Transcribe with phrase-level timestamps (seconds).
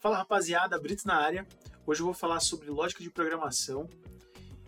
[0.00, 1.44] Fala rapaziada, Brito na área.
[1.84, 3.88] Hoje eu vou falar sobre lógica de programação.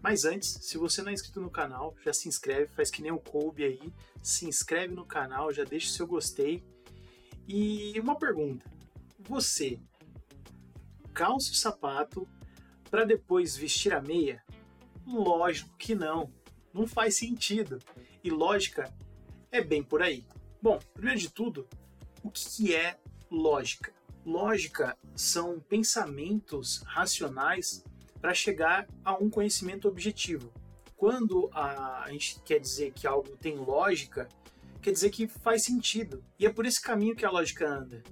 [0.00, 3.12] Mas antes, se você não é inscrito no canal, já se inscreve, faz que nem
[3.12, 6.64] o Kobe aí, se inscreve no canal, já deixa o seu gostei.
[7.46, 8.64] E uma pergunta:
[9.18, 9.78] você
[11.12, 12.26] calça o sapato
[12.90, 14.42] para depois vestir a meia?
[15.06, 16.32] Lógico que não.
[16.72, 17.78] Não faz sentido.
[18.24, 18.90] E lógica
[19.52, 20.26] é bem por aí.
[20.62, 21.68] Bom, primeiro de tudo,
[22.22, 22.98] o que é
[23.30, 23.97] lógica?
[24.28, 27.82] Lógica são pensamentos racionais
[28.20, 30.52] para chegar a um conhecimento objetivo.
[30.94, 34.28] Quando a, gente quer dizer que algo tem lógica,
[34.82, 36.22] quer dizer que faz sentido.
[36.38, 38.02] E é por esse caminho que a lógica anda.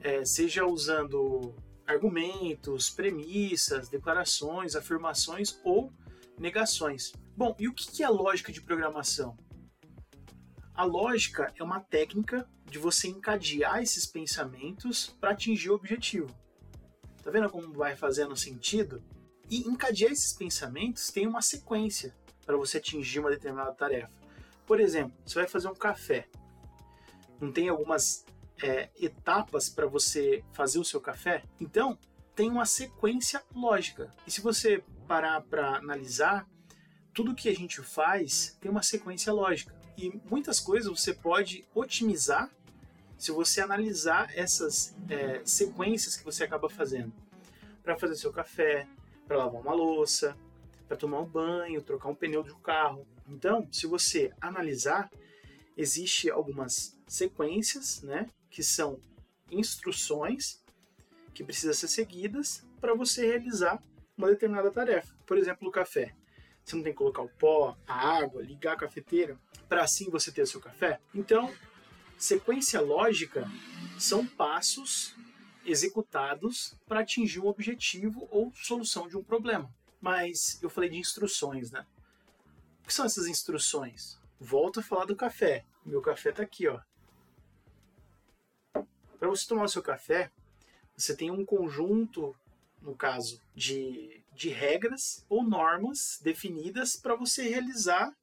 [0.00, 1.54] É, seja usando
[1.86, 5.92] argumentos, premissas, declarações, afirmações ou
[6.36, 7.12] negações.
[7.36, 9.38] Bom, e o que é a lógica de programação?
[10.74, 16.34] A lógica é uma técnica de você encadear esses pensamentos para atingir o objetivo.
[17.22, 19.02] Tá vendo como vai fazendo sentido?
[19.50, 22.14] E encadear esses pensamentos tem uma sequência
[22.46, 24.12] para você atingir uma determinada tarefa.
[24.64, 26.28] Por exemplo, você vai fazer um café.
[27.40, 28.24] Não tem algumas
[28.62, 31.42] é, etapas para você fazer o seu café?
[31.60, 31.98] Então,
[32.34, 34.14] tem uma sequência lógica.
[34.26, 36.48] E se você parar para analisar,
[37.12, 39.74] tudo que a gente faz tem uma sequência lógica.
[39.96, 42.50] E muitas coisas você pode otimizar
[43.20, 47.12] se você analisar essas é, sequências que você acaba fazendo.
[47.82, 48.88] Para fazer seu café,
[49.28, 50.34] para lavar uma louça,
[50.88, 53.06] para tomar um banho, trocar um pneu do carro.
[53.28, 55.10] Então, se você analisar,
[55.76, 58.98] existe algumas sequências, né, que são
[59.50, 60.62] instruções
[61.34, 63.82] que precisam ser seguidas para você realizar
[64.16, 65.14] uma determinada tarefa.
[65.26, 66.14] Por exemplo, o café.
[66.64, 70.32] Você não tem que colocar o pó, a água, ligar a cafeteira para assim você
[70.32, 70.98] ter seu café?
[71.14, 71.52] Então,
[72.20, 73.50] sequência lógica
[73.98, 75.16] são passos
[75.64, 79.72] executados para atingir um objetivo ou solução de um problema.
[80.00, 81.86] Mas eu falei de instruções, né?
[82.82, 84.18] O que são essas instruções?
[84.38, 85.64] Volto a falar do café.
[85.84, 86.80] Meu café está aqui, ó.
[89.18, 90.30] Para você tomar o seu café,
[90.96, 92.34] você tem um conjunto,
[92.82, 98.14] no caso, de, de regras ou normas definidas para você realizar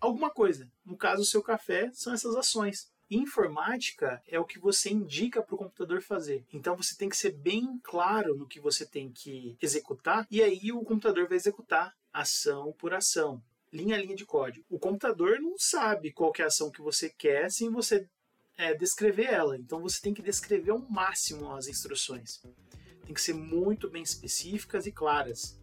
[0.00, 0.70] alguma coisa.
[0.84, 2.93] No caso, o seu café são essas ações.
[3.14, 6.44] Informática é o que você indica para o computador fazer.
[6.52, 10.72] Então você tem que ser bem claro no que você tem que executar e aí
[10.72, 13.40] o computador vai executar ação por ação,
[13.72, 14.66] linha a linha de código.
[14.68, 18.08] O computador não sabe qual é a ação que você quer sem você
[18.56, 19.56] é, descrever ela.
[19.56, 22.42] Então você tem que descrever ao máximo as instruções.
[23.04, 25.56] Tem que ser muito bem específicas e claras.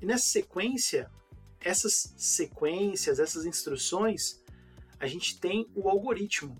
[0.00, 1.10] E nessa sequência,
[1.58, 4.41] essas sequências, essas instruções,
[5.02, 6.56] a gente tem o algoritmo,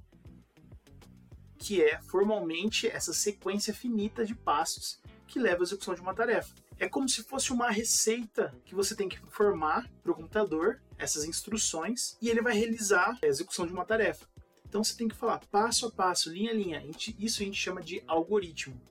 [1.56, 6.53] que é formalmente essa sequência finita de passos que leva à execução de uma tarefa.
[6.76, 11.25] É como se fosse uma receita que você tem que informar para o computador essas
[11.25, 14.26] instruções e ele vai realizar a execução de uma tarefa.
[14.66, 16.84] Então você tem que falar passo a passo, linha a linha.
[17.16, 18.82] Isso a gente chama de algoritmo.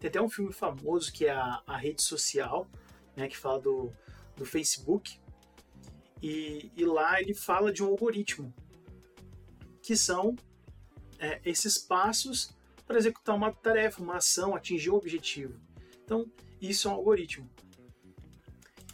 [0.00, 2.68] Tem até um filme famoso que é a, a rede social,
[3.14, 3.92] né, que fala do,
[4.36, 5.20] do Facebook,
[6.20, 8.52] e, e lá ele fala de um algoritmo,
[9.88, 10.36] que são
[11.18, 12.54] é, esses passos
[12.86, 15.58] para executar uma tarefa, uma ação, atingir um objetivo.
[16.04, 17.48] Então, isso é um algoritmo.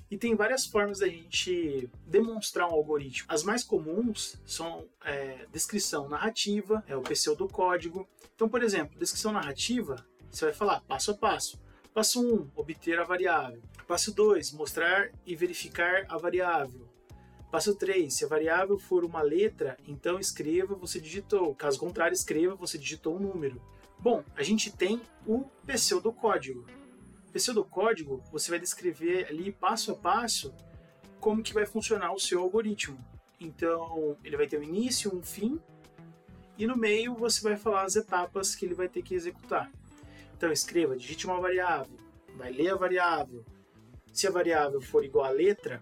[0.09, 3.27] E tem várias formas da gente demonstrar um algoritmo.
[3.28, 8.09] As mais comuns são é, descrição narrativa, é o pseudocódigo.
[8.33, 9.97] Então, por exemplo, descrição narrativa,
[10.31, 11.60] você vai falar passo a passo.
[11.93, 13.60] Passo 1, um, obter a variável.
[13.88, 16.94] Passo 2, mostrar e verificar a variável.
[17.54, 18.12] Passo 3.
[18.12, 21.54] Se a variável for uma letra, então escreva, você digitou.
[21.54, 23.62] Caso contrário, escreva, você digitou um número.
[23.97, 26.66] Bom, a gente tem o pseudocódigo.
[27.32, 30.53] Pseudocódigo, você vai descrever ali passo a passo
[31.20, 32.98] como que vai funcionar o seu algoritmo.
[33.38, 35.60] Então, ele vai ter um início, um fim,
[36.59, 39.71] e no meio você vai falar as etapas que ele vai ter que executar.
[40.36, 41.97] Então, escreva, digite uma variável,
[42.36, 43.45] vai ler a variável.
[44.12, 45.80] Se a variável for igual a letra,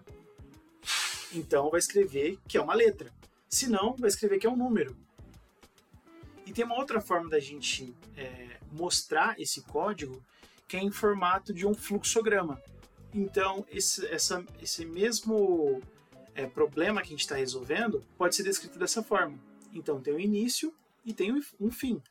[1.37, 3.11] então vai escrever que é uma letra.
[3.49, 4.95] Se não, vai escrever que é um número.
[6.45, 10.23] E tem uma outra forma da gente é, mostrar esse código
[10.67, 12.61] que é em formato de um fluxograma.
[13.13, 15.81] Então, esse, essa, esse mesmo
[16.33, 19.37] é, problema que a gente está resolvendo pode ser descrito dessa forma.
[19.71, 20.73] Então, tem o um início
[21.05, 22.01] e tem um fim.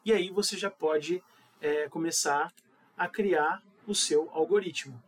[0.06, 1.24] e aí você já pode
[1.60, 2.54] é, começar
[2.96, 5.02] a criar o seu algoritmo.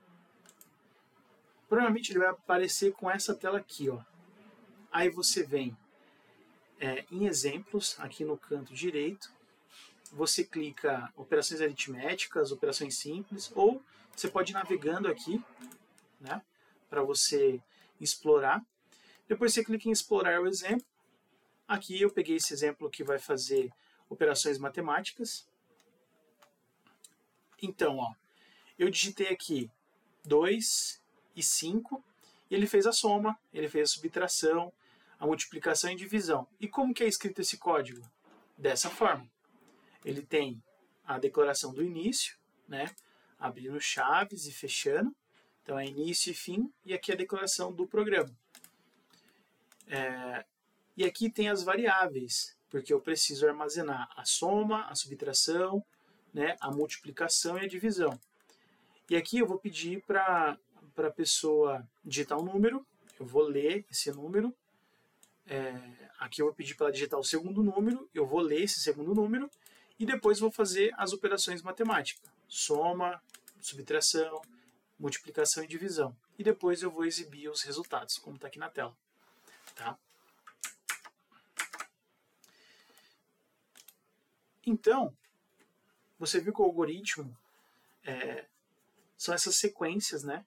[1.68, 4.00] Provavelmente ele vai aparecer com essa tela aqui, ó.
[4.92, 5.75] Aí você vem
[6.80, 9.33] é, em exemplos aqui no canto direito,
[10.12, 13.81] você clica operações aritméticas, operações simples, ou
[14.16, 15.44] você pode ir navegando aqui,
[16.19, 16.42] né,
[16.89, 17.62] para você
[18.00, 18.63] explorar.
[19.27, 20.86] Depois você clica em explorar o exemplo.
[21.68, 23.74] Aqui eu peguei esse exemplo que vai fazer
[24.10, 25.48] operações matemáticas.
[27.62, 28.13] Então, ó,
[28.77, 29.69] eu digitei aqui
[30.25, 31.01] 2
[31.36, 32.04] e 5,
[32.50, 34.72] e ele fez a soma, ele fez a subtração,
[35.19, 36.48] a multiplicação e divisão.
[36.60, 38.01] E como que é escrito esse código?
[38.57, 39.30] Dessa forma.
[40.04, 40.62] Ele tem
[41.06, 42.38] a declaração do início,
[42.68, 42.94] né,
[43.39, 45.16] abrindo chaves e fechando,
[45.62, 48.33] então é início e fim, e aqui a declaração do programa.
[49.88, 50.45] É,
[50.95, 55.83] e aqui tem as variáveis, porque eu preciso armazenar a soma, a subtração,
[56.33, 58.19] né, a multiplicação e a divisão.
[59.10, 60.57] E aqui eu vou pedir para
[60.98, 62.86] a pessoa digitar um número,
[63.19, 64.54] eu vou ler esse número,
[65.46, 65.74] é,
[66.18, 69.13] aqui eu vou pedir para ela digitar o segundo número, eu vou ler esse segundo
[69.13, 69.50] número,
[70.00, 73.22] e depois vou fazer as operações matemáticas, soma,
[73.62, 74.42] subtração,
[75.00, 76.16] multiplicação e divisão.
[76.38, 78.96] E depois eu vou exibir os resultados, como está aqui na tela.
[79.75, 79.98] Tá?
[84.66, 85.16] Então,
[86.18, 87.38] você viu que o algoritmo
[88.04, 88.46] é,
[89.18, 90.46] são essas sequências né,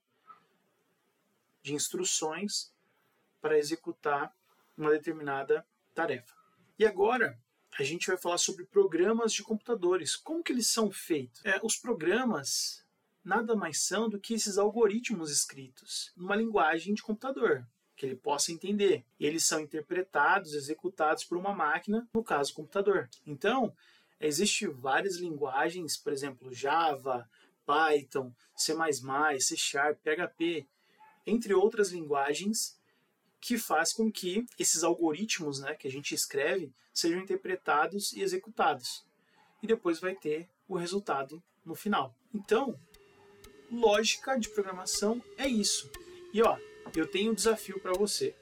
[1.62, 2.73] de instruções
[3.41, 4.35] para executar
[4.76, 6.35] uma determinada tarefa.
[6.79, 7.38] E agora
[7.79, 10.17] a gente vai falar sobre programas de computadores.
[10.17, 11.44] Como que eles são feitos?
[11.44, 12.85] É, os programas
[13.25, 17.67] nada mais são do que esses algoritmos escritos numa linguagem de computador
[17.99, 19.05] que ele possa entender.
[19.19, 23.11] E eles são interpretados, executados por uma máquina, no caso, computador.
[23.26, 23.75] Então,
[24.21, 27.29] existem várias linguagens, por exemplo, Java,
[27.69, 28.73] Python, C++,
[29.41, 30.67] C Sharp, PHP,
[31.26, 32.81] entre outras linguagens,
[33.38, 39.05] que faz com que esses algoritmos né, que a gente escreve sejam interpretados e executados.
[39.62, 42.15] E depois vai ter o resultado no final.
[42.35, 42.81] Então,
[43.71, 45.91] lógica de programação é isso.
[46.32, 46.56] E ó,
[46.97, 48.35] eu tenho um desafio para você.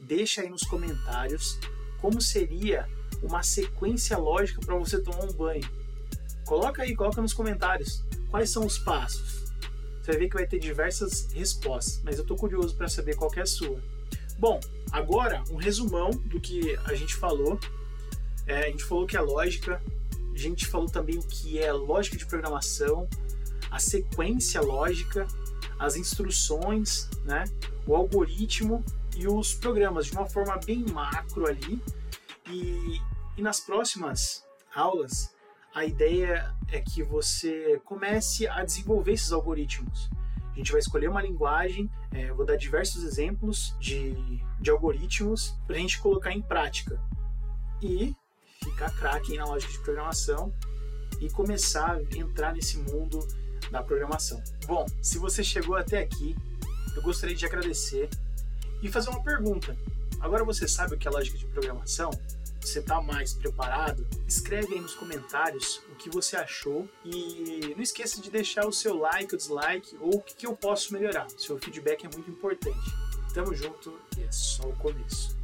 [0.00, 1.56] Deixa aí nos comentários
[2.00, 2.88] como seria
[3.22, 5.85] uma sequência lógica para você tomar um banho.
[6.46, 9.52] Coloca aí, coloca nos comentários quais são os passos.
[10.00, 13.30] Você vai ver que vai ter diversas respostas, mas eu estou curioso para saber qual
[13.34, 13.82] é a sua.
[14.38, 14.60] Bom,
[14.92, 17.58] agora um resumão do que a gente falou.
[18.46, 19.82] É, a gente falou que é lógica,
[20.32, 23.08] a gente falou também o que é lógica de programação,
[23.68, 25.26] a sequência lógica,
[25.80, 27.42] as instruções, né,
[27.84, 28.84] o algoritmo
[29.16, 31.82] e os programas de uma forma bem macro ali.
[32.48, 33.00] E,
[33.36, 35.34] e nas próximas aulas,
[35.76, 40.08] a ideia é que você comece a desenvolver esses algoritmos.
[40.54, 44.14] A gente vai escolher uma linguagem, é, vou dar diversos exemplos de,
[44.58, 46.98] de algoritmos para a gente colocar em prática
[47.82, 48.16] e
[48.64, 50.50] ficar craque na lógica de programação
[51.20, 53.18] e começar a entrar nesse mundo
[53.70, 54.42] da programação.
[54.66, 56.34] Bom, se você chegou até aqui,
[56.96, 58.08] eu gostaria de agradecer
[58.82, 59.76] e fazer uma pergunta.
[60.20, 62.08] Agora você sabe o que é lógica de programação?
[62.66, 64.04] Você está mais preparado?
[64.26, 68.96] Escreve aí nos comentários o que você achou e não esqueça de deixar o seu
[68.96, 71.28] like, o dislike ou o que, que eu posso melhorar.
[71.38, 72.92] Seu feedback é muito importante.
[73.32, 75.35] Tamo junto e é só o começo.